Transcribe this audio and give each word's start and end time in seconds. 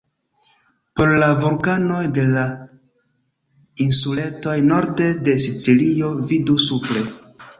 Por 0.99 1.11
la 1.23 1.27
vulkanoj 1.41 1.99
de 2.17 2.23
la 2.29 2.45
insuletoj 3.85 4.57
norde 4.71 5.11
de 5.29 5.37
Sicilio, 5.47 6.11
vidu 6.33 6.57
supre. 6.69 7.05